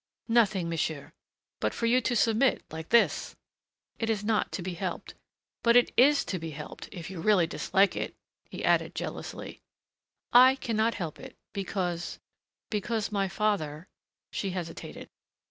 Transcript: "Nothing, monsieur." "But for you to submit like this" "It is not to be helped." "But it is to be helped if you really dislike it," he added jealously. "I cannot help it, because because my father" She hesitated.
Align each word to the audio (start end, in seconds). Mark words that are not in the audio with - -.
"Nothing, 0.29 0.67
monsieur." 0.67 1.13
"But 1.59 1.75
for 1.75 1.85
you 1.85 2.01
to 2.01 2.15
submit 2.15 2.63
like 2.71 2.89
this" 2.89 3.35
"It 3.99 4.09
is 4.09 4.23
not 4.23 4.51
to 4.53 4.63
be 4.63 4.73
helped." 4.73 5.13
"But 5.61 5.75
it 5.77 5.91
is 5.95 6.25
to 6.25 6.39
be 6.39 6.49
helped 6.49 6.89
if 6.91 7.11
you 7.11 7.21
really 7.21 7.45
dislike 7.45 7.95
it," 7.95 8.15
he 8.49 8.65
added 8.65 8.95
jealously. 8.95 9.61
"I 10.33 10.55
cannot 10.55 10.95
help 10.95 11.19
it, 11.19 11.37
because 11.53 12.17
because 12.71 13.11
my 13.11 13.27
father" 13.27 13.87
She 14.31 14.49
hesitated. 14.49 15.07